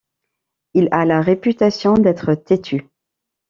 Il 0.73 0.87
a 0.91 1.05
la 1.05 1.21
réputation 1.21 1.93
d'être 1.93 2.33
têtu. 2.33 2.89